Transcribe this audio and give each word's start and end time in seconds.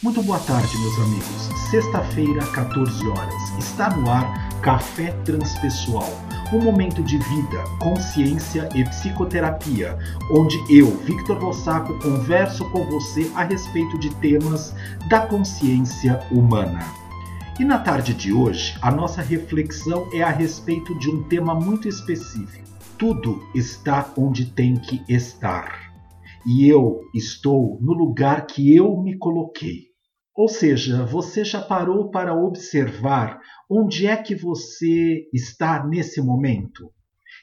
Muito 0.00 0.22
boa 0.22 0.38
tarde, 0.38 0.78
meus 0.78 0.96
amigos. 1.00 1.70
Sexta-feira, 1.72 2.46
14 2.52 3.04
horas. 3.08 3.58
Está 3.58 3.90
no 3.96 4.08
ar 4.08 4.48
Café 4.60 5.10
Transpessoal. 5.24 6.08
Um 6.52 6.62
momento 6.62 7.02
de 7.02 7.18
vida, 7.18 7.64
consciência 7.80 8.68
e 8.76 8.84
psicoterapia, 8.84 9.98
onde 10.30 10.56
eu, 10.72 10.96
Victor 10.98 11.42
Rossaco, 11.42 11.98
converso 11.98 12.70
com 12.70 12.84
você 12.84 13.28
a 13.34 13.42
respeito 13.42 13.98
de 13.98 14.14
temas 14.20 14.72
da 15.10 15.26
consciência 15.26 16.20
humana. 16.30 16.78
E 17.58 17.64
na 17.64 17.80
tarde 17.80 18.14
de 18.14 18.32
hoje, 18.32 18.78
a 18.80 18.92
nossa 18.92 19.20
reflexão 19.20 20.08
é 20.12 20.22
a 20.22 20.30
respeito 20.30 20.96
de 21.00 21.10
um 21.10 21.24
tema 21.24 21.56
muito 21.56 21.88
específico. 21.88 22.68
Tudo 22.96 23.42
está 23.52 24.12
onde 24.16 24.46
tem 24.46 24.76
que 24.76 25.02
estar. 25.08 25.92
E 26.46 26.68
eu 26.68 27.00
estou 27.12 27.78
no 27.80 27.92
lugar 27.92 28.46
que 28.46 28.74
eu 28.74 28.96
me 29.02 29.18
coloquei. 29.18 29.87
Ou 30.38 30.46
seja, 30.46 31.04
você 31.04 31.44
já 31.44 31.60
parou 31.60 32.12
para 32.12 32.32
observar 32.32 33.40
onde 33.68 34.06
é 34.06 34.16
que 34.16 34.36
você 34.36 35.28
está 35.34 35.84
nesse 35.84 36.22
momento? 36.22 36.92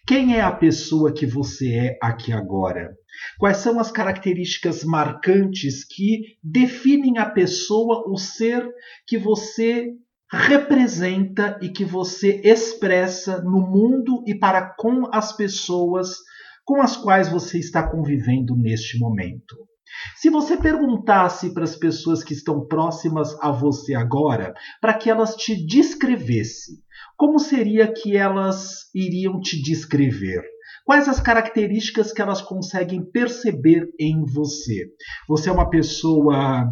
Quem 0.07 0.37
é 0.37 0.39
a 0.39 0.49
pessoa 0.53 1.13
que 1.13 1.25
você 1.25 1.73
é 1.73 1.99
aqui 2.01 2.31
agora? 2.31 2.95
Quais 3.37 3.57
são 3.57 3.81
as 3.81 3.91
características 3.91 4.85
marcantes 4.85 5.83
que 5.83 6.37
definem 6.41 7.17
a 7.17 7.25
pessoa, 7.25 8.05
o 8.07 8.15
ser 8.15 8.65
que 9.05 9.17
você 9.17 9.91
representa 10.31 11.59
e 11.61 11.67
que 11.67 11.83
você 11.83 12.39
expressa 12.45 13.41
no 13.41 13.59
mundo 13.59 14.23
e 14.25 14.33
para 14.33 14.73
com 14.73 15.09
as 15.13 15.35
pessoas 15.35 16.15
com 16.63 16.81
as 16.81 16.95
quais 16.95 17.27
você 17.27 17.59
está 17.59 17.85
convivendo 17.91 18.55
neste 18.55 18.97
momento? 18.97 19.67
Se 20.15 20.29
você 20.29 20.57
perguntasse 20.57 21.53
para 21.53 21.63
as 21.63 21.75
pessoas 21.75 22.23
que 22.23 22.33
estão 22.33 22.65
próximas 22.65 23.35
a 23.41 23.51
você 23.51 23.93
agora, 23.93 24.53
para 24.81 24.93
que 24.93 25.09
elas 25.09 25.35
te 25.35 25.55
descrevessem, 25.65 26.75
como 27.17 27.39
seria 27.39 27.91
que 27.91 28.15
elas 28.15 28.89
iriam 28.93 29.39
te 29.39 29.61
descrever? 29.61 30.43
Quais 30.85 31.07
as 31.07 31.19
características 31.19 32.11
que 32.11 32.21
elas 32.21 32.41
conseguem 32.41 33.03
perceber 33.03 33.87
em 33.99 34.23
você? 34.23 34.85
Você 35.27 35.49
é 35.49 35.51
uma 35.51 35.69
pessoa 35.69 36.67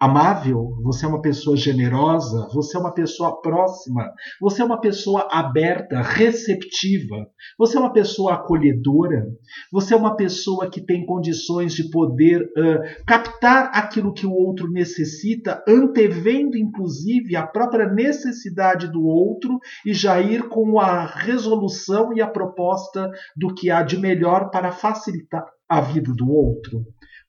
amável, 0.00 0.76
você 0.82 1.06
é 1.06 1.08
uma 1.08 1.22
pessoa 1.22 1.56
generosa, 1.56 2.48
você 2.52 2.76
é 2.76 2.80
uma 2.80 2.92
pessoa 2.92 3.40
próxima, 3.40 4.10
você 4.40 4.60
é 4.60 4.64
uma 4.64 4.80
pessoa 4.80 5.28
aberta, 5.30 6.02
receptiva, 6.02 7.26
você 7.58 7.76
é 7.76 7.80
uma 7.80 7.92
pessoa 7.92 8.34
acolhedora, 8.34 9.26
você 9.72 9.94
é 9.94 9.96
uma 9.96 10.16
pessoa 10.16 10.68
que 10.68 10.84
tem 10.84 11.06
condições 11.06 11.72
de 11.74 11.90
poder 11.90 12.42
uh, 12.42 13.04
captar 13.06 13.70
aquilo 13.72 14.12
que 14.12 14.26
o 14.26 14.32
outro 14.32 14.70
necessita, 14.70 15.62
antevendo 15.66 16.56
inclusive 16.56 17.36
a 17.36 17.46
própria 17.46 17.88
necessidade 17.88 18.90
do 18.90 19.04
outro 19.04 19.58
e 19.86 19.94
já 19.94 20.20
ir 20.20 20.48
com 20.48 20.78
a 20.80 21.06
resolução 21.06 22.12
e 22.12 22.20
a 22.20 22.26
proposta 22.26 23.10
do 23.36 23.54
que 23.54 23.70
há 23.70 23.82
de 23.82 23.96
melhor 23.96 24.50
para 24.50 24.72
facilitar 24.72 25.44
a 25.68 25.80
vida 25.80 26.12
do 26.12 26.30
outro. 26.30 26.84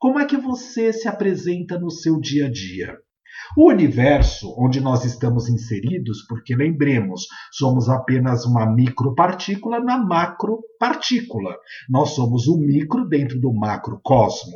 Como 0.06 0.20
é 0.20 0.26
que 0.28 0.38
você 0.38 0.94
se 0.94 1.08
apresenta 1.08 1.80
no 1.80 1.90
seu 1.90 2.20
dia 2.20 2.46
a 2.46 2.52
dia? 2.52 2.96
O 3.58 3.72
universo 3.72 4.54
onde 4.56 4.80
nós 4.80 5.04
estamos 5.04 5.50
inseridos, 5.50 6.24
porque 6.30 6.56
lembremos, 6.56 7.26
somos 7.52 7.90
apenas 7.90 8.46
uma 8.46 8.72
micropartícula 8.72 9.80
na 9.80 9.98
macropartícula. 9.98 11.58
Nós 11.90 12.12
somos 12.12 12.48
o 12.48 12.56
micro 12.56 13.10
dentro 13.10 13.42
do 13.42 13.52
macrocosmo. 13.52 14.54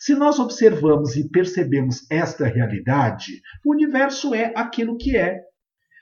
Se 0.00 0.16
nós 0.16 0.40
observamos 0.40 1.14
e 1.14 1.28
percebemos 1.28 2.04
esta 2.10 2.48
realidade, 2.48 3.40
o 3.64 3.74
universo 3.74 4.34
é 4.34 4.52
aquilo 4.56 4.96
que 4.98 5.16
é. 5.16 5.38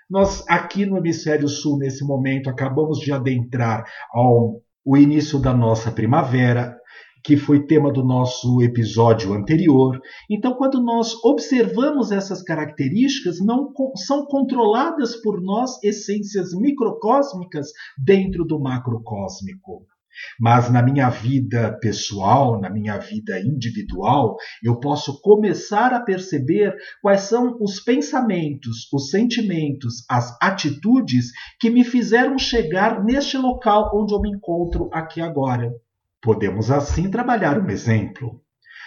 Nós, 0.08 0.42
aqui 0.48 0.86
no 0.86 0.97
hemisfério 0.97 1.48
sul, 1.48 1.77
nesse 1.77 2.02
momento, 2.02 2.48
acabamos 2.48 2.98
de 3.00 3.12
adentrar 3.12 3.84
ao 4.11 4.63
o 4.83 4.96
início 4.96 5.40
da 5.40 5.52
nossa 5.52 5.90
primavera, 5.90 6.76
que 7.27 7.37
foi 7.37 7.67
tema 7.67 7.92
do 7.92 8.05
nosso 8.05 8.63
episódio 8.63 9.35
anterior. 9.35 10.01
Então, 10.31 10.55
quando 10.55 10.81
nós 10.81 11.13
observamos 11.25 12.13
essas 12.13 12.41
características, 12.41 13.41
não 13.45 13.73
são 13.97 14.25
controladas 14.27 15.17
por 15.17 15.42
nós 15.42 15.83
essências 15.83 16.55
microcósmicas 16.55 17.73
dentro 17.98 18.45
do 18.45 18.61
macrocósmico. 18.61 19.85
Mas 20.39 20.70
na 20.70 20.81
minha 20.81 21.11
vida 21.11 21.77
pessoal, 21.81 22.61
na 22.61 22.70
minha 22.70 22.97
vida 22.97 23.41
individual, 23.41 24.37
eu 24.63 24.79
posso 24.79 25.20
começar 25.20 25.93
a 25.93 26.01
perceber 26.01 26.77
quais 27.03 27.23
são 27.23 27.58
os 27.61 27.81
pensamentos, 27.81 28.89
os 28.93 29.11
sentimentos, 29.11 30.05
as 30.08 30.39
atitudes 30.41 31.33
que 31.58 31.70
me 31.70 31.83
fizeram 31.83 32.39
chegar 32.39 33.05
neste 33.05 33.37
local 33.37 33.91
onde 33.93 34.14
eu 34.14 34.20
me 34.20 34.31
encontro 34.31 34.89
aqui 34.93 35.20
agora. 35.20 35.73
Podemos 36.22 36.70
assim 36.70 37.10
trabalhar 37.10 37.58
um 37.58 37.68
exemplo. 37.70 38.40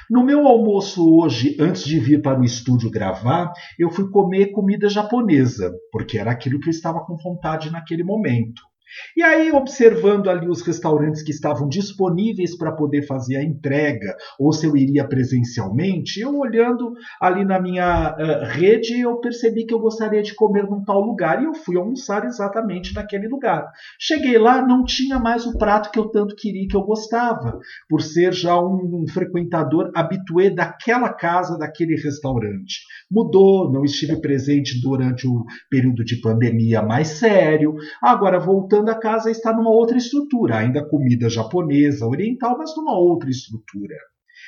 No 0.10 0.24
meu 0.24 0.48
almoço 0.48 1.08
hoje, 1.08 1.56
antes 1.60 1.84
de 1.84 2.00
vir 2.00 2.22
para 2.22 2.40
o 2.40 2.44
estúdio 2.44 2.90
gravar, 2.90 3.54
eu 3.78 3.92
fui 3.92 4.10
comer 4.10 4.52
comida 4.52 4.90
japonesa, 4.90 5.72
porque 5.92 6.18
era 6.18 6.32
aquilo 6.32 6.60
que 6.60 6.68
eu 6.68 6.72
estava 6.72 7.06
com 7.06 7.16
vontade 7.16 7.70
naquele 7.70 8.04
momento. 8.04 8.69
E 9.16 9.24
aí, 9.24 9.52
observando 9.52 10.30
ali 10.30 10.48
os 10.48 10.62
restaurantes 10.62 11.22
que 11.22 11.32
estavam 11.32 11.68
disponíveis 11.68 12.58
para 12.58 12.72
poder 12.72 13.06
fazer 13.06 13.38
a 13.38 13.44
entrega, 13.44 14.16
ou 14.40 14.52
se 14.52 14.66
eu 14.66 14.76
iria 14.76 15.08
presencialmente, 15.08 16.20
eu 16.20 16.38
olhando 16.38 16.94
ali 17.22 17.44
na 17.46 17.60
minha 17.60 18.16
uh, 18.16 18.46
rede, 18.46 19.00
eu 19.00 19.18
percebi 19.18 19.66
que 19.66 19.74
eu 19.74 19.80
gostaria 19.80 20.22
de 20.22 20.36
comer 20.36 20.64
num 20.64 20.84
tal 20.84 21.02
lugar 21.02 21.42
e 21.42 21.46
eu 21.46 21.54
fui 21.54 21.78
almoçar 21.78 22.26
exatamente 22.26 22.94
naquele 22.94 23.28
lugar. 23.28 23.70
Cheguei 24.00 24.38
lá, 24.38 24.66
não 24.66 24.84
tinha 24.84 25.20
mais 25.20 25.46
o 25.46 25.58
prato 25.58 25.92
que 25.92 26.00
eu 26.00 26.10
tanto 26.10 26.36
queria 26.36 26.68
que 26.68 26.76
eu 26.76 26.84
gostava, 26.84 27.60
por 27.88 28.02
ser 28.02 28.34
já 28.34 28.60
um, 28.60 29.04
um 29.04 29.08
frequentador 29.08 29.92
habitué 29.96 30.50
daquela 30.50 31.12
casa, 31.14 31.58
daquele 31.58 31.96
restaurante. 31.96 32.82
Mudou, 33.10 33.72
não 33.72 33.84
estive 33.84 34.20
presente 34.22 34.82
durante 34.82 35.28
o 35.28 35.44
período 35.70 36.04
de 36.04 36.18
pandemia 36.22 36.82
mais 36.82 37.08
sério. 37.08 37.76
Agora, 38.02 38.40
voltando 38.40 38.79
voltando 38.80 38.90
a 38.90 39.00
casa 39.00 39.30
está 39.30 39.54
numa 39.54 39.70
outra 39.70 39.98
estrutura, 39.98 40.58
ainda 40.58 40.88
comida 40.88 41.30
japonesa, 41.30 42.08
oriental, 42.08 42.58
mas 42.58 42.76
numa 42.76 42.98
outra 42.98 43.30
estrutura. 43.30 43.96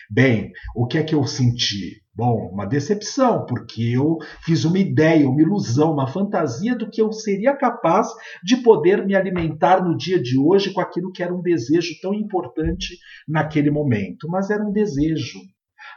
Bem, 0.09 0.51
o 0.75 0.87
que 0.87 0.97
é 0.97 1.03
que 1.03 1.15
eu 1.15 1.25
senti? 1.25 2.01
Bom, 2.13 2.49
uma 2.51 2.65
decepção, 2.65 3.45
porque 3.45 3.93
eu 3.95 4.17
fiz 4.43 4.65
uma 4.65 4.77
ideia, 4.77 5.29
uma 5.29 5.41
ilusão, 5.41 5.93
uma 5.93 6.07
fantasia 6.07 6.75
do 6.75 6.89
que 6.89 7.01
eu 7.01 7.11
seria 7.11 7.55
capaz 7.55 8.07
de 8.43 8.57
poder 8.57 9.05
me 9.05 9.15
alimentar 9.15 9.83
no 9.83 9.95
dia 9.95 10.21
de 10.21 10.37
hoje 10.37 10.73
com 10.73 10.81
aquilo 10.81 11.11
que 11.11 11.23
era 11.23 11.33
um 11.33 11.41
desejo 11.41 11.93
tão 12.01 12.13
importante 12.13 12.97
naquele 13.27 13.71
momento. 13.71 14.27
Mas 14.29 14.49
era 14.49 14.63
um 14.63 14.71
desejo, 14.71 15.39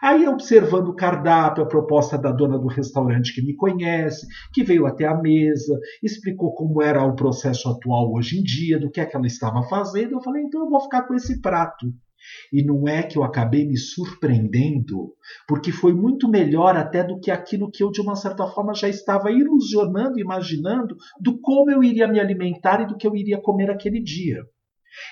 Aí, 0.03 0.27
observando 0.28 0.88
o 0.88 0.94
cardápio, 0.94 1.65
a 1.65 1.69
proposta 1.69 2.19
da 2.19 2.31
dona 2.31 2.59
do 2.59 2.66
restaurante 2.66 3.34
que 3.34 3.43
me 3.43 3.55
conhece, 3.55 4.27
que 4.53 4.62
veio 4.62 4.87
até 4.87 5.06
a 5.06 5.16
mesa, 5.16 5.78
explicou 6.03 6.55
como 6.55 6.82
era 6.82 7.05
o 7.05 7.15
processo 7.15 7.69
atual 7.69 8.12
hoje 8.12 8.38
em 8.38 8.43
dia, 8.43 8.78
do 8.78 8.91
que 8.91 9.00
é 9.00 9.06
que 9.06 9.16
ela 9.16 9.27
estava 9.27 9.62
fazendo, 9.69 10.12
eu 10.12 10.22
falei, 10.22 10.43
então 10.43 10.62
eu 10.62 10.71
vou 10.71 10.81
ficar 10.81 11.03
com 11.03 11.15
esse 11.15 11.41
prato. 11.41 11.87
E 12.53 12.65
não 12.65 12.88
é 12.88 13.03
que 13.03 13.19
eu 13.19 13.22
acabei 13.22 13.66
me 13.66 13.77
surpreendendo, 13.77 15.12
porque 15.47 15.71
foi 15.71 15.93
muito 15.93 16.28
melhor 16.28 16.76
até 16.76 17.05
do 17.05 17.21
que 17.21 17.31
aquilo 17.31 17.71
que 17.71 17.82
eu, 17.82 17.91
de 17.91 18.00
uma 18.00 18.16
certa 18.16 18.47
forma, 18.47 18.75
já 18.75 18.88
estava 18.88 19.31
ilusionando, 19.31 20.19
imaginando, 20.19 20.97
do 21.21 21.38
como 21.41 21.71
eu 21.71 21.82
iria 21.82 22.09
me 22.09 22.19
alimentar 22.19 22.81
e 22.82 22.87
do 22.87 22.97
que 22.97 23.06
eu 23.06 23.15
iria 23.15 23.41
comer 23.41 23.71
aquele 23.71 24.03
dia. 24.03 24.43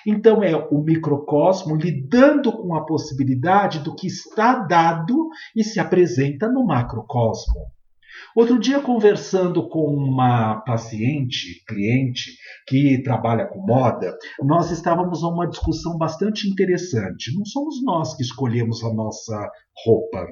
Então 0.05 0.43
é 0.43 0.55
o 0.55 0.81
microcosmo 0.81 1.75
lidando 1.75 2.51
com 2.51 2.75
a 2.75 2.85
possibilidade 2.85 3.79
do 3.79 3.95
que 3.95 4.07
está 4.07 4.55
dado 4.55 5.29
e 5.55 5.63
se 5.63 5.79
apresenta 5.79 6.47
no 6.49 6.65
macrocosmo. 6.65 7.71
Outro 8.35 8.59
dia, 8.59 8.79
conversando 8.79 9.67
com 9.67 9.95
uma 9.95 10.61
paciente, 10.61 11.63
cliente, 11.67 12.31
que 12.67 13.01
trabalha 13.03 13.47
com 13.47 13.59
moda, 13.65 14.15
nós 14.41 14.71
estávamos 14.71 15.21
numa 15.21 15.47
discussão 15.47 15.97
bastante 15.97 16.47
interessante. 16.47 17.35
Não 17.35 17.45
somos 17.45 17.83
nós 17.83 18.15
que 18.15 18.23
escolhemos 18.23 18.83
a 18.83 18.93
nossa 18.93 19.49
roupa. 19.85 20.27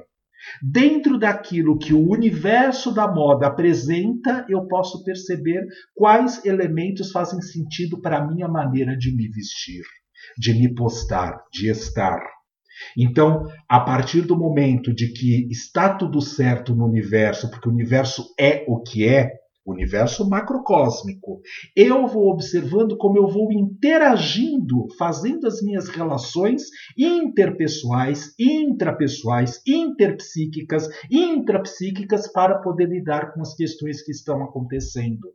Dentro 0.62 1.18
daquilo 1.18 1.78
que 1.78 1.92
o 1.92 2.10
universo 2.10 2.92
da 2.92 3.06
moda 3.06 3.46
apresenta, 3.46 4.44
eu 4.48 4.66
posso 4.66 5.02
perceber 5.04 5.64
quais 5.94 6.44
elementos 6.44 7.10
fazem 7.10 7.40
sentido 7.40 8.00
para 8.00 8.18
a 8.18 8.26
minha 8.26 8.48
maneira 8.48 8.96
de 8.96 9.14
me 9.14 9.28
vestir, 9.28 9.82
de 10.38 10.52
me 10.54 10.74
postar, 10.74 11.38
de 11.52 11.68
estar. 11.68 12.20
Então, 12.96 13.48
a 13.68 13.80
partir 13.80 14.22
do 14.22 14.36
momento 14.36 14.92
de 14.92 15.12
que 15.12 15.46
está 15.50 15.94
tudo 15.94 16.20
certo 16.20 16.74
no 16.74 16.86
universo, 16.86 17.50
porque 17.50 17.68
o 17.68 17.72
universo 17.72 18.34
é 18.38 18.64
o 18.66 18.82
que 18.82 19.06
é, 19.06 19.30
universo 19.64 20.28
macrocósmico. 20.28 21.40
Eu 21.76 22.06
vou 22.06 22.30
observando 22.30 22.96
como 22.96 23.18
eu 23.18 23.28
vou 23.28 23.52
interagindo, 23.52 24.86
fazendo 24.98 25.46
as 25.46 25.62
minhas 25.62 25.88
relações 25.88 26.64
interpessoais, 26.98 28.34
intrapessoais, 28.38 29.60
interpsíquicas, 29.66 30.88
intrapsíquicas 31.10 32.30
para 32.32 32.58
poder 32.58 32.88
lidar 32.88 33.32
com 33.32 33.40
as 33.40 33.54
questões 33.54 34.02
que 34.02 34.10
estão 34.10 34.42
acontecendo. 34.42 35.32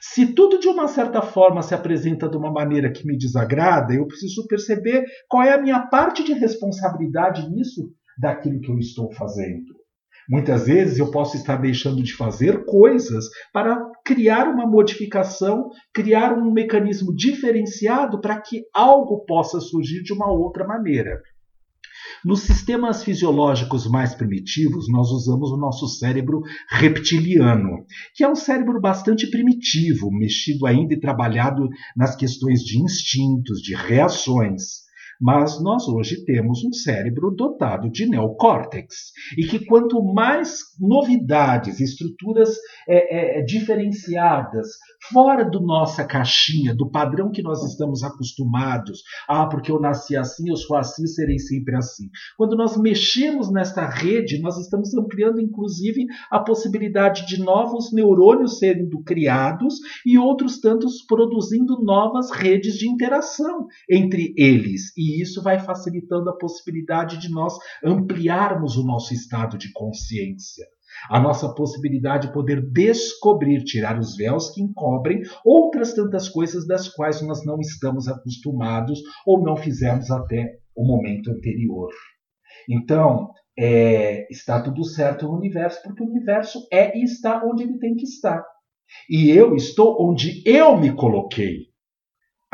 Se 0.00 0.32
tudo 0.32 0.58
de 0.58 0.68
uma 0.68 0.88
certa 0.88 1.20
forma 1.20 1.62
se 1.62 1.74
apresenta 1.74 2.28
de 2.28 2.36
uma 2.36 2.50
maneira 2.50 2.90
que 2.90 3.06
me 3.06 3.16
desagrada, 3.16 3.92
eu 3.92 4.06
preciso 4.06 4.46
perceber 4.46 5.04
qual 5.28 5.42
é 5.42 5.52
a 5.52 5.60
minha 5.60 5.86
parte 5.86 6.24
de 6.24 6.32
responsabilidade 6.32 7.46
nisso 7.50 7.92
daquilo 8.18 8.60
que 8.60 8.70
eu 8.70 8.78
estou 8.78 9.12
fazendo. 9.12 9.75
Muitas 10.28 10.66
vezes 10.66 10.98
eu 10.98 11.10
posso 11.10 11.36
estar 11.36 11.56
deixando 11.56 12.02
de 12.02 12.14
fazer 12.14 12.64
coisas 12.64 13.26
para 13.52 13.80
criar 14.04 14.48
uma 14.48 14.66
modificação, 14.66 15.70
criar 15.94 16.36
um 16.36 16.52
mecanismo 16.52 17.14
diferenciado 17.14 18.20
para 18.20 18.40
que 18.40 18.64
algo 18.74 19.24
possa 19.24 19.60
surgir 19.60 20.02
de 20.02 20.12
uma 20.12 20.30
outra 20.30 20.66
maneira. 20.66 21.20
Nos 22.24 22.40
sistemas 22.42 23.04
fisiológicos 23.04 23.86
mais 23.86 24.14
primitivos, 24.14 24.90
nós 24.90 25.10
usamos 25.10 25.50
o 25.52 25.56
nosso 25.56 25.86
cérebro 25.86 26.40
reptiliano, 26.68 27.84
que 28.14 28.24
é 28.24 28.28
um 28.28 28.34
cérebro 28.34 28.80
bastante 28.80 29.30
primitivo, 29.30 30.10
mexido 30.10 30.66
ainda 30.66 30.94
e 30.94 31.00
trabalhado 31.00 31.68
nas 31.96 32.16
questões 32.16 32.60
de 32.62 32.82
instintos, 32.82 33.60
de 33.60 33.74
reações. 33.74 34.85
Mas 35.20 35.62
nós 35.62 35.88
hoje 35.88 36.24
temos 36.24 36.64
um 36.64 36.72
cérebro 36.72 37.30
dotado 37.30 37.90
de 37.90 38.06
neocórtex 38.06 39.12
e 39.36 39.46
que 39.46 39.64
quanto 39.64 40.02
mais 40.02 40.58
novidades, 40.78 41.80
estruturas 41.80 42.50
é, 42.88 43.38
é, 43.38 43.42
diferenciadas, 43.42 44.68
fora 45.10 45.44
do 45.44 45.60
nossa 45.60 46.04
caixinha, 46.04 46.74
do 46.74 46.90
padrão 46.90 47.30
que 47.30 47.42
nós 47.42 47.62
estamos 47.62 48.02
acostumados, 48.02 49.02
ah, 49.28 49.46
porque 49.46 49.70
eu 49.70 49.80
nasci 49.80 50.16
assim, 50.16 50.48
eu 50.48 50.56
sou 50.56 50.76
assim, 50.76 51.06
serei 51.06 51.38
sempre 51.38 51.76
assim. 51.76 52.08
Quando 52.36 52.56
nós 52.56 52.76
mexemos 52.76 53.50
nesta 53.50 53.86
rede, 53.86 54.40
nós 54.40 54.58
estamos 54.58 54.94
ampliando 54.94 55.40
inclusive 55.40 56.06
a 56.30 56.40
possibilidade 56.40 57.26
de 57.26 57.38
novos 57.38 57.92
neurônios 57.92 58.58
sendo 58.58 59.02
criados 59.02 59.76
e 60.04 60.18
outros 60.18 60.60
tantos 60.60 61.02
produzindo 61.06 61.80
novas 61.82 62.30
redes 62.30 62.74
de 62.74 62.88
interação 62.88 63.66
entre 63.88 64.34
eles. 64.36 64.92
E 64.96 65.05
e 65.06 65.22
isso 65.22 65.40
vai 65.42 65.60
facilitando 65.60 66.28
a 66.28 66.36
possibilidade 66.36 67.18
de 67.18 67.30
nós 67.30 67.54
ampliarmos 67.84 68.76
o 68.76 68.84
nosso 68.84 69.14
estado 69.14 69.56
de 69.56 69.72
consciência. 69.72 70.66
A 71.10 71.20
nossa 71.20 71.52
possibilidade 71.54 72.26
de 72.26 72.32
poder 72.32 72.60
descobrir, 72.72 73.62
tirar 73.62 73.98
os 73.98 74.16
véus 74.16 74.50
que 74.50 74.62
encobrem 74.62 75.20
outras 75.44 75.92
tantas 75.94 76.28
coisas 76.28 76.66
das 76.66 76.88
quais 76.88 77.20
nós 77.22 77.44
não 77.44 77.60
estamos 77.60 78.08
acostumados 78.08 79.00
ou 79.26 79.42
não 79.42 79.56
fizemos 79.56 80.10
até 80.10 80.58
o 80.74 80.84
momento 80.84 81.30
anterior. 81.30 81.90
Então, 82.68 83.30
é, 83.58 84.26
está 84.30 84.60
tudo 84.60 84.84
certo 84.84 85.26
no 85.26 85.36
universo, 85.36 85.82
porque 85.82 86.02
o 86.02 86.06
universo 86.06 86.66
é 86.72 86.96
e 86.98 87.04
está 87.04 87.44
onde 87.44 87.62
ele 87.62 87.78
tem 87.78 87.94
que 87.94 88.04
estar. 88.04 88.44
E 89.08 89.30
eu 89.30 89.54
estou 89.54 89.96
onde 90.00 90.42
eu 90.46 90.76
me 90.76 90.94
coloquei. 90.94 91.66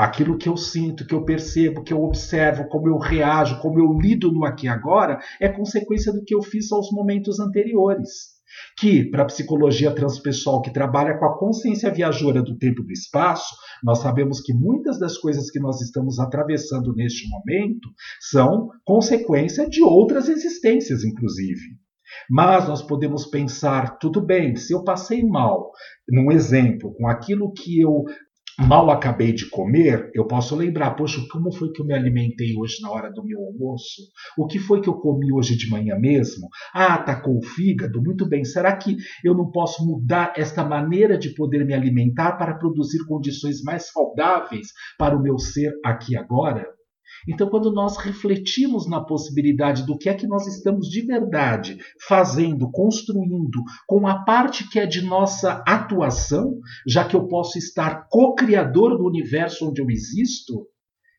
Aquilo 0.03 0.37
que 0.37 0.49
eu 0.49 0.57
sinto, 0.57 1.07
que 1.07 1.15
eu 1.15 1.25
percebo, 1.25 1.85
que 1.85 1.93
eu 1.93 2.03
observo, 2.03 2.69
como 2.69 2.89
eu 2.89 2.99
reajo, 2.99 3.61
como 3.61 3.79
eu 3.79 3.97
lido 3.97 4.33
no 4.33 4.45
aqui 4.45 4.67
e 4.67 4.69
agora, 4.69 5.21
é 5.41 5.49
consequência 5.49 6.13
do 6.13 6.25
que 6.25 6.35
eu 6.35 6.43
fiz 6.43 6.73
aos 6.73 6.91
momentos 6.91 7.39
anteriores. 7.39 8.33
Que, 8.77 9.09
para 9.09 9.23
a 9.23 9.27
psicologia 9.27 9.95
transpessoal 9.95 10.61
que 10.61 10.73
trabalha 10.73 11.17
com 11.17 11.25
a 11.25 11.39
consciência 11.39 11.89
viajora 11.89 12.43
do 12.43 12.59
tempo 12.59 12.83
e 12.83 12.87
do 12.87 12.91
espaço, 12.91 13.55
nós 13.81 14.01
sabemos 14.01 14.41
que 14.41 14.53
muitas 14.53 14.99
das 14.99 15.17
coisas 15.17 15.49
que 15.53 15.61
nós 15.61 15.81
estamos 15.81 16.19
atravessando 16.19 16.93
neste 16.97 17.29
momento 17.29 17.89
são 18.29 18.71
consequência 18.85 19.69
de 19.69 19.85
outras 19.85 20.29
existências, 20.29 21.05
inclusive. 21.05 21.79
Mas 22.29 22.67
nós 22.67 22.83
podemos 22.83 23.27
pensar, 23.27 23.99
tudo 23.99 24.21
bem, 24.21 24.57
se 24.57 24.75
eu 24.75 24.83
passei 24.83 25.25
mal, 25.25 25.71
num 26.09 26.33
exemplo, 26.33 26.93
com 26.95 27.07
aquilo 27.07 27.53
que 27.53 27.81
eu 27.81 28.05
mal 28.59 28.91
acabei 28.91 29.33
de 29.33 29.49
comer, 29.49 30.11
eu 30.15 30.27
posso 30.27 30.55
lembrar, 30.55 30.93
poxa, 30.93 31.21
como 31.31 31.53
foi 31.53 31.73
que 31.73 31.81
eu 31.81 31.87
me 31.87 31.95
alimentei 31.95 32.55
hoje 32.57 32.81
na 32.81 32.91
hora 32.91 33.11
do 33.11 33.25
meu 33.25 33.39
almoço? 33.41 34.03
O 34.37 34.47
que 34.47 34.59
foi 34.59 34.81
que 34.81 34.89
eu 34.89 34.95
comi 34.95 35.33
hoje 35.33 35.57
de 35.57 35.69
manhã 35.69 35.97
mesmo? 35.99 36.49
Ah, 36.75 36.95
atacou 36.95 37.39
o 37.39 37.45
fígado? 37.45 38.03
Muito 38.03 38.29
bem. 38.29 38.45
Será 38.45 38.77
que 38.77 38.97
eu 39.25 39.35
não 39.35 39.51
posso 39.51 39.85
mudar 39.85 40.33
esta 40.37 40.65
maneira 40.65 41.19
de 41.19 41.35
poder 41.35 41.65
me 41.65 41.75
alimentar 41.75 42.33
para 42.33 42.55
produzir 42.55 43.05
condições 43.07 43.63
mais 43.63 43.91
saudáveis 43.91 44.69
para 44.99 45.17
o 45.17 45.23
meu 45.23 45.39
ser 45.39 45.73
aqui 45.85 46.17
agora? 46.17 46.67
Então, 47.29 47.49
quando 47.49 47.73
nós 47.73 47.97
refletimos 47.97 48.89
na 48.89 49.01
possibilidade 49.01 49.87
do 49.87 49.97
que 49.97 50.09
é 50.09 50.15
que 50.15 50.27
nós 50.27 50.47
estamos 50.47 50.89
de 50.89 51.03
verdade 51.03 51.79
fazendo, 52.07 52.71
construindo, 52.71 53.63
com 53.87 54.07
a 54.07 54.25
parte 54.25 54.69
que 54.69 54.79
é 54.79 54.87
de 54.87 55.03
nossa 55.03 55.63
atuação, 55.67 56.59
já 56.87 57.05
que 57.05 57.15
eu 57.15 57.27
posso 57.29 57.59
estar 57.59 58.07
co-criador 58.09 58.97
do 58.97 59.07
universo 59.07 59.69
onde 59.69 59.81
eu 59.81 59.91
existo, 59.91 60.67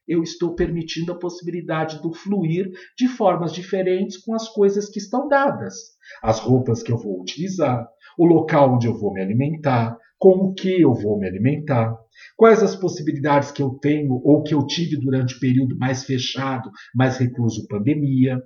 eu 0.07 0.21
estou 0.21 0.53
permitindo 0.53 1.13
a 1.13 1.17
possibilidade 1.17 2.01
do 2.01 2.13
fluir 2.13 2.69
de 2.97 3.07
formas 3.07 3.53
diferentes 3.53 4.17
com 4.17 4.33
as 4.33 4.49
coisas 4.49 4.89
que 4.89 4.99
estão 4.99 5.27
dadas. 5.27 5.75
As 6.21 6.39
roupas 6.39 6.83
que 6.83 6.91
eu 6.91 6.97
vou 6.97 7.21
utilizar, 7.21 7.87
o 8.17 8.25
local 8.25 8.75
onde 8.75 8.87
eu 8.87 8.97
vou 8.97 9.13
me 9.13 9.21
alimentar, 9.21 9.97
com 10.19 10.47
o 10.47 10.53
que 10.53 10.81
eu 10.81 10.93
vou 10.93 11.17
me 11.17 11.27
alimentar, 11.27 11.97
quais 12.35 12.63
as 12.63 12.75
possibilidades 12.75 13.51
que 13.51 13.61
eu 13.61 13.71
tenho 13.81 14.13
ou 14.23 14.43
que 14.43 14.53
eu 14.53 14.65
tive 14.65 14.97
durante 14.97 15.35
o 15.35 15.39
período 15.39 15.77
mais 15.77 16.03
fechado, 16.03 16.69
mais 16.95 17.17
recluso 17.17 17.67
pandemia. 17.67 18.41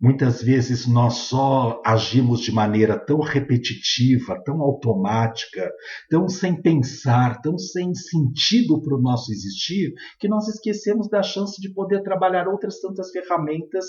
Muitas 0.00 0.42
vezes 0.42 0.84
nós 0.84 1.14
só 1.14 1.80
agimos 1.86 2.40
de 2.40 2.50
maneira 2.50 2.98
tão 2.98 3.20
repetitiva, 3.20 4.42
tão 4.44 4.60
automática, 4.60 5.70
tão 6.10 6.28
sem 6.28 6.60
pensar, 6.60 7.40
tão 7.40 7.56
sem 7.56 7.94
sentido 7.94 8.82
para 8.82 8.96
o 8.96 9.00
nosso 9.00 9.30
existir, 9.30 9.92
que 10.18 10.26
nós 10.26 10.48
esquecemos 10.48 11.08
da 11.08 11.22
chance 11.22 11.60
de 11.60 11.72
poder 11.72 12.02
trabalhar 12.02 12.48
outras 12.48 12.80
tantas 12.80 13.12
ferramentas 13.12 13.86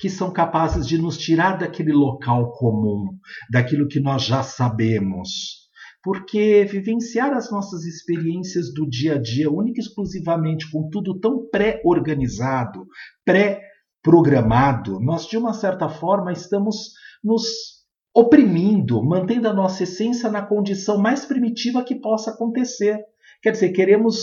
que 0.00 0.10
são 0.10 0.32
capazes 0.32 0.84
de 0.84 0.98
nos 0.98 1.16
tirar 1.16 1.56
daquele 1.56 1.92
local 1.92 2.50
comum, 2.54 3.16
daquilo 3.48 3.86
que 3.86 4.00
nós 4.00 4.24
já 4.24 4.42
sabemos, 4.42 5.61
porque 6.02 6.64
vivenciar 6.64 7.32
as 7.32 7.50
nossas 7.50 7.84
experiências 7.84 8.72
do 8.74 8.88
dia 8.88 9.14
a 9.14 9.18
dia, 9.18 9.50
única 9.50 9.80
e 9.80 9.84
exclusivamente 9.84 10.70
com 10.70 10.88
tudo 10.90 11.18
tão 11.20 11.48
pré-organizado, 11.48 12.86
pré-programado, 13.24 14.98
nós 14.98 15.26
de 15.26 15.36
uma 15.36 15.52
certa 15.52 15.88
forma 15.88 16.32
estamos 16.32 16.92
nos 17.22 17.82
oprimindo, 18.14 19.02
mantendo 19.02 19.48
a 19.48 19.52
nossa 19.52 19.84
essência 19.84 20.28
na 20.28 20.42
condição 20.42 20.98
mais 20.98 21.24
primitiva 21.24 21.84
que 21.84 21.94
possa 21.94 22.32
acontecer. 22.32 22.98
Quer 23.40 23.52
dizer, 23.52 23.70
queremos 23.70 24.16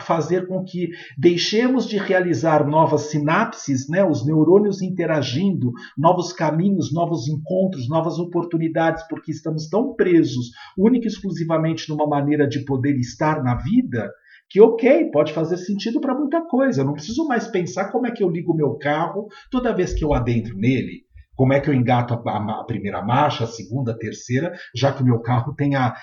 fazer 0.00 0.46
com 0.46 0.64
que 0.64 0.88
deixemos 1.16 1.86
de 1.86 1.96
realizar 1.96 2.66
novas 2.66 3.02
sinapses, 3.02 3.88
né, 3.88 4.04
os 4.04 4.26
neurônios 4.26 4.82
interagindo, 4.82 5.72
novos 5.96 6.32
caminhos, 6.32 6.92
novos 6.92 7.28
encontros, 7.28 7.88
novas 7.88 8.18
oportunidades, 8.18 9.06
porque 9.08 9.30
estamos 9.30 9.68
tão 9.68 9.94
presos 9.94 10.50
única 10.76 11.06
e 11.06 11.08
exclusivamente 11.08 11.88
numa 11.88 12.06
maneira 12.06 12.48
de 12.48 12.64
poder 12.64 12.96
estar 12.98 13.42
na 13.42 13.54
vida, 13.56 14.10
que 14.50 14.60
ok, 14.60 15.10
pode 15.12 15.32
fazer 15.32 15.58
sentido 15.58 16.00
para 16.00 16.14
muita 16.14 16.40
coisa. 16.42 16.80
Eu 16.80 16.86
não 16.86 16.94
preciso 16.94 17.26
mais 17.26 17.46
pensar 17.46 17.92
como 17.92 18.06
é 18.06 18.10
que 18.10 18.22
eu 18.22 18.30
ligo 18.30 18.52
o 18.52 18.56
meu 18.56 18.76
carro 18.78 19.28
toda 19.50 19.74
vez 19.74 19.92
que 19.92 20.04
eu 20.04 20.14
adentro 20.14 20.56
nele. 20.56 21.06
Como 21.36 21.52
é 21.52 21.60
que 21.60 21.70
eu 21.70 21.74
engato 21.74 22.14
a, 22.14 22.16
a, 22.16 22.60
a, 22.60 22.64
primeira 22.64 23.00
marcha, 23.00 23.44
a 23.44 23.46
segunda, 23.46 23.92
a 23.92 23.96
terceira, 23.96 24.52
já 24.74 24.92
que 24.92 25.02
o 25.02 25.04
meu 25.04 25.20
carro 25.20 25.54
tem 25.54 25.76
a, 25.76 25.94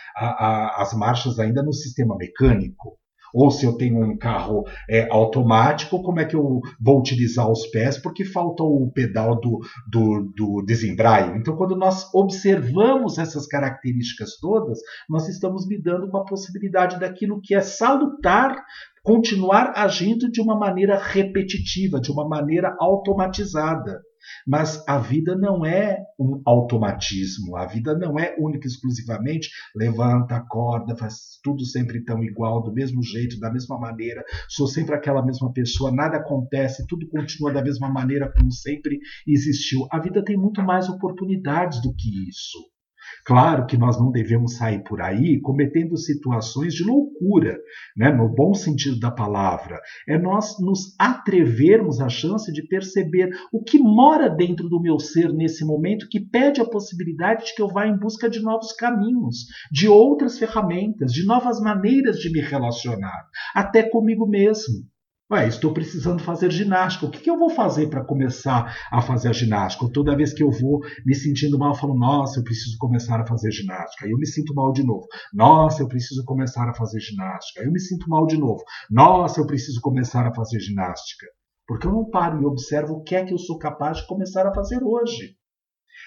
as 0.79 0.93
marchas 0.93 1.39
ainda 1.39 1.61
no 1.61 1.73
sistema 1.73 2.15
mecânico? 2.15 2.97
Ou 3.35 3.51
se 3.51 3.65
eu 3.65 3.73
tenho 3.73 4.01
um 4.01 4.17
carro 4.17 4.63
é, 4.89 5.09
automático, 5.11 6.01
como 6.01 6.21
é 6.21 6.25
que 6.25 6.37
eu 6.37 6.61
vou 6.79 6.99
utilizar 6.99 7.51
os 7.51 7.67
pés? 7.67 7.97
Porque 7.97 8.23
falta 8.23 8.63
o 8.63 8.89
pedal 8.93 9.37
do, 9.41 9.59
do, 9.91 10.31
do 10.33 10.63
desembraio. 10.65 11.35
Então, 11.35 11.57
quando 11.57 11.75
nós 11.75 12.09
observamos 12.13 13.17
essas 13.17 13.45
características 13.45 14.37
todas, 14.39 14.79
nós 15.09 15.27
estamos 15.27 15.67
lidando 15.67 16.09
com 16.09 16.17
a 16.17 16.23
possibilidade 16.23 16.97
daquilo 16.97 17.41
que 17.43 17.53
é 17.53 17.59
salutar 17.61 18.55
continuar 19.03 19.73
agindo 19.75 20.31
de 20.31 20.41
uma 20.41 20.57
maneira 20.57 20.97
repetitiva, 20.97 22.01
de 22.01 22.11
uma 22.11 22.27
maneira 22.27 22.75
automatizada. 22.79 24.01
Mas 24.47 24.83
a 24.87 24.97
vida 24.97 25.35
não 25.35 25.65
é 25.65 25.97
um 26.19 26.41
automatismo, 26.45 27.55
a 27.55 27.65
vida 27.65 27.97
não 27.97 28.19
é 28.19 28.35
única 28.37 28.67
e 28.67 28.69
exclusivamente 28.69 29.49
levanta, 29.75 30.35
acorda, 30.35 30.95
faz 30.95 31.39
tudo 31.43 31.65
sempre 31.65 32.03
tão 32.03 32.23
igual, 32.23 32.63
do 32.63 32.73
mesmo 32.73 33.01
jeito, 33.03 33.39
da 33.39 33.51
mesma 33.51 33.79
maneira, 33.79 34.23
sou 34.49 34.67
sempre 34.67 34.95
aquela 34.95 35.25
mesma 35.25 35.51
pessoa, 35.51 35.91
nada 35.91 36.17
acontece, 36.17 36.85
tudo 36.87 37.07
continua 37.09 37.51
da 37.51 37.63
mesma 37.63 37.89
maneira 37.89 38.31
como 38.31 38.51
sempre 38.51 38.99
existiu. 39.27 39.87
A 39.91 39.99
vida 39.99 40.23
tem 40.23 40.37
muito 40.37 40.61
mais 40.61 40.89
oportunidades 40.89 41.81
do 41.81 41.93
que 41.93 42.29
isso. 42.29 42.74
Claro 43.25 43.65
que 43.65 43.77
nós 43.77 43.99
não 43.99 44.11
devemos 44.11 44.57
sair 44.57 44.83
por 44.83 45.01
aí 45.01 45.39
cometendo 45.41 45.97
situações 45.97 46.73
de 46.73 46.83
loucura, 46.83 47.57
né? 47.95 48.11
no 48.11 48.29
bom 48.29 48.53
sentido 48.53 48.99
da 48.99 49.11
palavra. 49.11 49.79
É 50.07 50.17
nós 50.17 50.59
nos 50.59 50.95
atrevermos 50.99 51.99
à 51.99 52.09
chance 52.09 52.51
de 52.51 52.67
perceber 52.67 53.29
o 53.51 53.63
que 53.63 53.79
mora 53.79 54.29
dentro 54.29 54.69
do 54.69 54.81
meu 54.81 54.99
ser 54.99 55.33
nesse 55.33 55.65
momento 55.65 56.07
que 56.09 56.19
pede 56.19 56.61
a 56.61 56.65
possibilidade 56.65 57.45
de 57.45 57.55
que 57.55 57.61
eu 57.61 57.67
vá 57.67 57.87
em 57.87 57.97
busca 57.97 58.29
de 58.29 58.41
novos 58.41 58.71
caminhos, 58.73 59.45
de 59.71 59.87
outras 59.87 60.37
ferramentas, 60.37 61.11
de 61.11 61.25
novas 61.25 61.59
maneiras 61.59 62.17
de 62.17 62.31
me 62.31 62.41
relacionar, 62.41 63.27
até 63.53 63.83
comigo 63.83 64.27
mesmo. 64.27 64.85
Ué, 65.31 65.47
estou 65.47 65.73
precisando 65.73 66.21
fazer 66.21 66.51
ginástica. 66.51 67.07
O 67.07 67.09
que, 67.09 67.19
que 67.19 67.31
eu 67.31 67.39
vou 67.39 67.49
fazer 67.49 67.89
para 67.89 68.05
começar 68.05 68.77
a 68.91 69.01
fazer 69.01 69.29
a 69.29 69.33
ginástica? 69.33 69.89
Toda 69.91 70.15
vez 70.15 70.31
que 70.31 70.43
eu 70.43 70.51
vou 70.51 70.81
me 71.03 71.15
sentindo 71.15 71.57
mal, 71.57 71.69
eu 71.69 71.75
falo, 71.75 71.97
nossa, 71.97 72.39
eu 72.39 72.43
preciso 72.43 72.77
começar 72.77 73.19
a 73.19 73.25
fazer 73.25 73.51
ginástica. 73.51 74.05
Aí 74.05 74.11
eu 74.11 74.19
me 74.19 74.27
sinto 74.27 74.53
mal 74.53 74.71
de 74.71 74.83
novo. 74.83 75.07
Nossa, 75.33 75.81
eu 75.81 75.87
preciso 75.87 76.23
começar 76.23 76.69
a 76.69 76.75
fazer 76.75 76.99
ginástica. 76.99 77.61
Aí 77.61 77.65
eu 77.65 77.71
me 77.71 77.79
sinto 77.79 78.07
mal 78.07 78.27
de 78.27 78.37
novo. 78.37 78.63
Nossa, 78.91 79.39
eu 79.39 79.47
preciso 79.47 79.81
começar 79.81 80.27
a 80.27 80.33
fazer 80.35 80.59
ginástica. 80.59 81.25
Porque 81.67 81.87
eu 81.87 81.91
não 81.91 82.07
paro 82.07 82.43
e 82.43 82.45
observo 82.45 82.93
o 82.93 83.01
que 83.01 83.15
é 83.15 83.25
que 83.25 83.33
eu 83.33 83.39
sou 83.39 83.57
capaz 83.57 83.97
de 83.97 84.05
começar 84.05 84.45
a 84.45 84.53
fazer 84.53 84.83
hoje. 84.83 85.35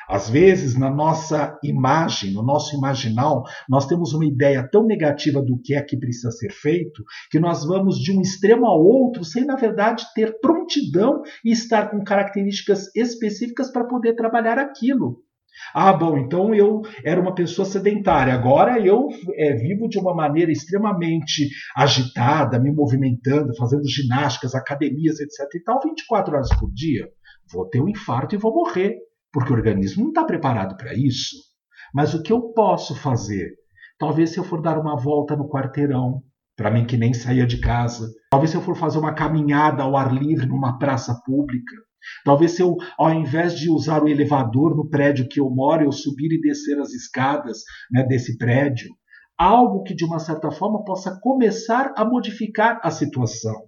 Às 0.08 0.28
vezes, 0.28 0.78
na 0.78 0.90
nossa 0.90 1.58
imagem, 1.62 2.32
no 2.32 2.42
nosso 2.42 2.76
imaginal, 2.76 3.44
nós 3.68 3.86
temos 3.86 4.12
uma 4.12 4.26
ideia 4.26 4.68
tão 4.70 4.86
negativa 4.86 5.40
do 5.42 5.58
que 5.62 5.74
é 5.74 5.82
que 5.82 5.96
precisa 5.96 6.30
ser 6.30 6.50
feito, 6.50 7.02
que 7.30 7.38
nós 7.38 7.64
vamos 7.64 7.98
de 7.98 8.12
um 8.12 8.20
extremo 8.20 8.66
ao 8.66 8.82
outro 8.82 9.24
sem, 9.24 9.44
na 9.44 9.56
verdade, 9.56 10.04
ter 10.14 10.38
prontidão 10.40 11.22
e 11.44 11.50
estar 11.50 11.90
com 11.90 12.02
características 12.02 12.94
específicas 12.94 13.70
para 13.70 13.84
poder 13.84 14.14
trabalhar 14.14 14.58
aquilo. 14.58 15.22
Ah, 15.74 15.92
bom, 15.92 16.16
então 16.16 16.54
eu 16.54 16.82
era 17.04 17.20
uma 17.20 17.34
pessoa 17.34 17.66
sedentária, 17.66 18.32
agora 18.32 18.78
eu 18.78 19.08
é, 19.34 19.54
vivo 19.54 19.88
de 19.88 19.98
uma 19.98 20.14
maneira 20.14 20.52
extremamente 20.52 21.48
agitada, 21.76 22.60
me 22.60 22.72
movimentando, 22.72 23.54
fazendo 23.56 23.86
ginásticas, 23.86 24.54
academias, 24.54 25.18
etc. 25.20 25.54
e 25.54 25.62
tal, 25.62 25.80
24 25.82 26.34
horas 26.34 26.48
por 26.58 26.72
dia. 26.72 27.08
Vou 27.52 27.68
ter 27.68 27.80
um 27.80 27.88
infarto 27.88 28.34
e 28.34 28.38
vou 28.38 28.54
morrer 28.54 28.96
porque 29.32 29.52
o 29.52 29.56
organismo 29.56 30.02
não 30.02 30.10
está 30.10 30.24
preparado 30.24 30.76
para 30.76 30.94
isso. 30.94 31.36
Mas 31.94 32.14
o 32.14 32.22
que 32.22 32.32
eu 32.32 32.52
posso 32.52 32.94
fazer? 32.94 33.50
Talvez 33.98 34.30
se 34.30 34.38
eu 34.38 34.44
for 34.44 34.60
dar 34.60 34.78
uma 34.78 34.96
volta 34.96 35.36
no 35.36 35.48
quarteirão, 35.48 36.22
para 36.58 36.72
mim 36.72 36.84
que 36.84 36.96
nem 36.96 37.14
saía 37.14 37.46
de 37.46 37.60
casa. 37.60 38.08
Talvez 38.30 38.50
se 38.50 38.56
eu 38.56 38.60
for 38.60 38.76
fazer 38.76 38.98
uma 38.98 39.14
caminhada 39.14 39.84
ao 39.84 39.96
ar 39.96 40.12
livre 40.12 40.46
numa 40.46 40.76
praça 40.76 41.14
pública. 41.24 41.74
Talvez 42.24 42.52
se 42.52 42.62
eu, 42.62 42.76
ao 42.98 43.12
invés 43.12 43.56
de 43.56 43.70
usar 43.70 44.02
o 44.02 44.08
elevador 44.08 44.76
no 44.76 44.88
prédio 44.88 45.28
que 45.28 45.40
eu 45.40 45.48
moro, 45.48 45.84
eu 45.84 45.92
subir 45.92 46.32
e 46.32 46.40
descer 46.40 46.78
as 46.80 46.92
escadas 46.92 47.58
né, 47.90 48.02
desse 48.02 48.36
prédio. 48.36 48.88
Algo 49.38 49.84
que, 49.84 49.94
de 49.94 50.04
uma 50.04 50.18
certa 50.18 50.50
forma, 50.50 50.84
possa 50.84 51.16
começar 51.20 51.92
a 51.96 52.04
modificar 52.04 52.80
a 52.82 52.90
situação. 52.90 53.67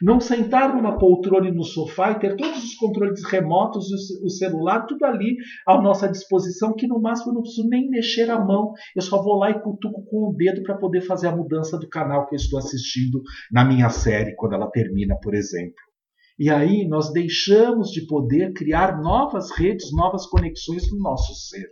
Não 0.00 0.20
sentar 0.20 0.74
numa 0.74 0.98
poltrona 0.98 1.48
e 1.48 1.52
no 1.52 1.64
sofá 1.64 2.12
e 2.12 2.18
ter 2.18 2.36
todos 2.36 2.62
os 2.64 2.74
controles 2.74 3.24
remotos 3.24 3.86
e 3.90 4.24
o 4.24 4.30
celular, 4.30 4.86
tudo 4.86 5.04
ali 5.04 5.36
à 5.66 5.80
nossa 5.80 6.08
disposição, 6.08 6.74
que 6.74 6.86
no 6.86 7.00
máximo 7.00 7.30
eu 7.30 7.34
não 7.34 7.42
preciso 7.42 7.68
nem 7.68 7.88
mexer 7.88 8.30
a 8.30 8.38
mão, 8.38 8.72
eu 8.94 9.02
só 9.02 9.22
vou 9.22 9.36
lá 9.36 9.50
e 9.50 9.60
cutuco 9.60 10.04
com 10.04 10.28
o 10.28 10.34
dedo 10.34 10.62
para 10.62 10.76
poder 10.76 11.02
fazer 11.02 11.28
a 11.28 11.36
mudança 11.36 11.78
do 11.78 11.88
canal 11.88 12.26
que 12.26 12.34
eu 12.34 12.38
estou 12.38 12.58
assistindo 12.58 13.22
na 13.50 13.64
minha 13.64 13.88
série, 13.90 14.34
quando 14.36 14.54
ela 14.54 14.70
termina, 14.70 15.16
por 15.20 15.34
exemplo. 15.34 15.74
E 16.38 16.50
aí 16.50 16.86
nós 16.86 17.10
deixamos 17.12 17.90
de 17.90 18.06
poder 18.06 18.52
criar 18.52 19.00
novas 19.00 19.50
redes, 19.56 19.90
novas 19.92 20.26
conexões 20.26 20.90
no 20.92 20.98
nosso 20.98 21.34
ser. 21.34 21.68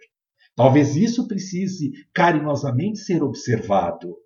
Talvez 0.56 0.96
isso 0.96 1.28
precise 1.28 1.90
carinhosamente 2.14 3.00
ser 3.00 3.22
observado. 3.22 4.16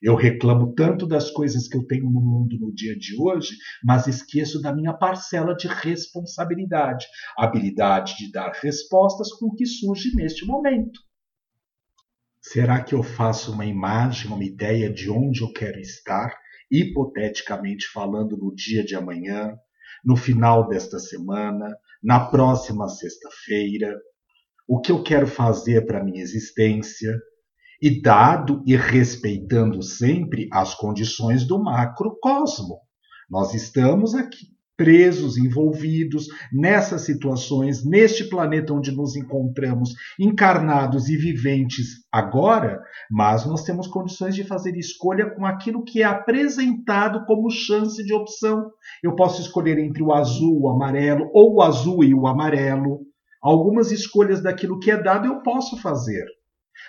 Eu 0.00 0.14
reclamo 0.14 0.74
tanto 0.74 1.06
das 1.06 1.30
coisas 1.30 1.66
que 1.66 1.76
eu 1.76 1.84
tenho 1.84 2.04
no 2.04 2.20
mundo 2.20 2.56
no 2.58 2.72
dia 2.72 2.96
de 2.96 3.20
hoje, 3.20 3.56
mas 3.82 4.06
esqueço 4.06 4.62
da 4.62 4.74
minha 4.74 4.92
parcela 4.92 5.54
de 5.54 5.66
responsabilidade, 5.66 7.06
habilidade 7.36 8.16
de 8.16 8.30
dar 8.30 8.52
respostas 8.52 9.32
com 9.32 9.46
o 9.46 9.54
que 9.54 9.66
surge 9.66 10.14
neste 10.14 10.46
momento. 10.46 11.00
Será 12.40 12.82
que 12.82 12.94
eu 12.94 13.02
faço 13.02 13.52
uma 13.52 13.66
imagem, 13.66 14.30
uma 14.30 14.44
ideia 14.44 14.90
de 14.90 15.10
onde 15.10 15.42
eu 15.42 15.52
quero 15.52 15.78
estar, 15.80 16.34
hipoteticamente 16.70 17.88
falando, 17.88 18.36
no 18.36 18.54
dia 18.54 18.84
de 18.84 18.94
amanhã, 18.94 19.54
no 20.04 20.16
final 20.16 20.68
desta 20.68 20.98
semana, 20.98 21.76
na 22.02 22.20
próxima 22.20 22.88
sexta-feira? 22.88 23.98
O 24.66 24.80
que 24.80 24.92
eu 24.92 25.02
quero 25.02 25.26
fazer 25.26 25.84
para 25.86 26.00
a 26.00 26.04
minha 26.04 26.22
existência? 26.22 27.18
E 27.80 28.00
dado 28.00 28.62
e 28.66 28.76
respeitando 28.76 29.82
sempre 29.82 30.48
as 30.52 30.74
condições 30.74 31.46
do 31.46 31.62
macrocosmo. 31.62 32.80
Nós 33.30 33.54
estamos 33.54 34.14
aqui 34.14 34.58
presos, 34.78 35.36
envolvidos 35.36 36.28
nessas 36.52 37.00
situações, 37.02 37.84
neste 37.84 38.28
planeta 38.28 38.72
onde 38.72 38.92
nos 38.92 39.16
encontramos, 39.16 39.92
encarnados 40.18 41.08
e 41.08 41.16
viventes 41.16 42.06
agora, 42.12 42.80
mas 43.10 43.44
nós 43.44 43.64
temos 43.64 43.88
condições 43.88 44.36
de 44.36 44.44
fazer 44.44 44.76
escolha 44.76 45.28
com 45.34 45.44
aquilo 45.44 45.82
que 45.82 46.00
é 46.00 46.04
apresentado 46.04 47.26
como 47.26 47.50
chance 47.50 48.04
de 48.04 48.14
opção. 48.14 48.70
Eu 49.02 49.16
posso 49.16 49.42
escolher 49.42 49.78
entre 49.80 50.00
o 50.00 50.12
azul, 50.12 50.62
o 50.62 50.68
amarelo, 50.68 51.28
ou 51.34 51.56
o 51.56 51.62
azul 51.62 52.04
e 52.04 52.14
o 52.14 52.28
amarelo. 52.28 53.00
Algumas 53.42 53.90
escolhas 53.90 54.40
daquilo 54.40 54.78
que 54.78 54.92
é 54.92 55.02
dado 55.02 55.26
eu 55.26 55.42
posso 55.42 55.76
fazer. 55.78 56.24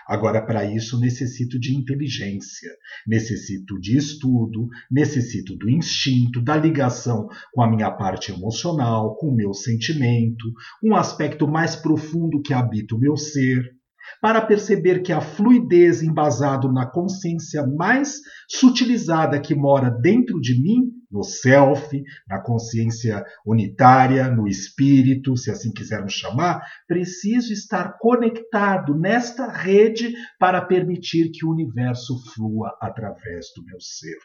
Agora, 0.08 0.46
para 0.46 0.66
isso, 0.66 1.00
necessito 1.00 1.60
de 1.60 1.76
inteligência, 1.76 2.72
necessito 3.08 3.80
de 3.80 3.98
estudo, 3.98 4.68
necessito 4.90 5.56
do 5.56 5.70
instinto, 5.70 6.42
da 6.42 6.56
ligação 6.56 7.28
com 7.54 7.62
a 7.62 7.70
minha 7.70 7.92
parte 7.92 8.32
emocional, 8.32 9.16
com 9.18 9.28
o 9.28 9.36
meu 9.36 9.54
sentimento, 9.54 10.52
um 10.84 10.96
aspecto 10.96 11.48
mais 11.48 11.76
profundo 11.76 12.42
que 12.42 12.54
habita 12.54 12.96
o 12.96 13.00
meu 13.00 13.16
ser 13.16 13.80
para 14.22 14.42
perceber 14.42 15.02
que 15.02 15.14
a 15.14 15.22
fluidez 15.22 16.02
embasado 16.02 16.72
na 16.72 16.86
consciência 16.86 17.66
mais 17.66 18.20
sutilizada 18.50 19.40
que 19.40 19.54
mora 19.54 19.90
dentro 19.90 20.40
de 20.42 20.60
mim, 20.60 20.99
no 21.12 21.24
self, 21.24 22.04
na 22.28 22.42
consciência 22.42 23.24
unitária, 23.46 24.30
no 24.30 24.48
espírito, 24.48 25.36
se 25.36 25.50
assim 25.52 25.72
quisermos 25.72 26.14
chamar, 26.14 26.62
preciso 26.88 27.52
estar 27.52 27.98
conectado 27.98 28.98
nesta 28.98 29.48
rede 29.48 30.14
para 30.40 30.62
permitir 30.62 31.32
que 31.32 31.46
o 31.46 31.52
universo 31.52 32.22
flua 32.34 32.78
através 32.82 33.48
do 33.56 33.64
meu 33.66 33.80
ser. 33.80 34.18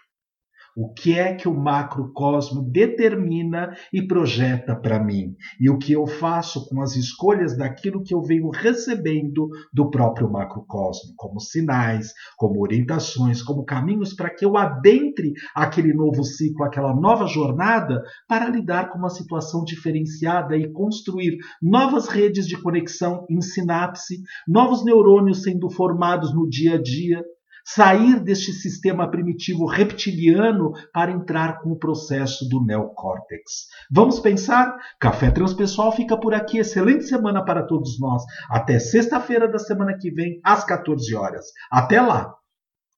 O 0.76 0.92
que 0.92 1.16
é 1.16 1.34
que 1.34 1.48
o 1.48 1.54
macrocosmo 1.54 2.60
determina 2.62 3.76
e 3.92 4.02
projeta 4.02 4.74
para 4.74 5.02
mim? 5.02 5.36
E 5.60 5.70
o 5.70 5.78
que 5.78 5.92
eu 5.92 6.04
faço 6.04 6.68
com 6.68 6.80
as 6.80 6.96
escolhas 6.96 7.56
daquilo 7.56 8.02
que 8.02 8.12
eu 8.12 8.20
venho 8.20 8.50
recebendo 8.50 9.48
do 9.72 9.88
próprio 9.88 10.28
macrocosmo, 10.28 11.14
como 11.16 11.38
sinais, 11.38 12.12
como 12.36 12.60
orientações, 12.60 13.40
como 13.40 13.64
caminhos 13.64 14.14
para 14.14 14.30
que 14.30 14.44
eu 14.44 14.56
adentre 14.56 15.32
aquele 15.54 15.94
novo 15.94 16.24
ciclo, 16.24 16.64
aquela 16.64 16.92
nova 16.92 17.26
jornada, 17.26 18.02
para 18.26 18.48
lidar 18.48 18.90
com 18.90 18.98
uma 18.98 19.10
situação 19.10 19.64
diferenciada 19.64 20.56
e 20.56 20.72
construir 20.72 21.36
novas 21.62 22.08
redes 22.08 22.48
de 22.48 22.60
conexão 22.60 23.24
em 23.30 23.40
sinapse, 23.40 24.22
novos 24.48 24.84
neurônios 24.84 25.42
sendo 25.42 25.70
formados 25.70 26.34
no 26.34 26.48
dia 26.48 26.74
a 26.74 26.82
dia, 26.82 27.22
sair 27.64 28.20
deste 28.20 28.52
sistema 28.52 29.10
primitivo 29.10 29.66
reptiliano 29.66 30.72
para 30.92 31.10
entrar 31.10 31.60
com 31.60 31.70
o 31.70 31.78
processo 31.78 32.48
do 32.48 32.62
neocórtex. 32.64 33.68
Vamos 33.90 34.20
pensar? 34.20 34.76
Café 35.00 35.30
Transpessoal 35.30 35.92
fica 35.92 36.16
por 36.16 36.34
aqui. 36.34 36.58
Excelente 36.58 37.04
semana 37.04 37.44
para 37.44 37.62
todos 37.62 37.98
nós. 37.98 38.22
Até 38.50 38.78
sexta-feira 38.78 39.48
da 39.48 39.58
semana 39.58 39.96
que 39.98 40.10
vem, 40.10 40.40
às 40.44 40.64
14 40.64 41.14
horas. 41.14 41.46
Até 41.70 42.00
lá! 42.00 42.34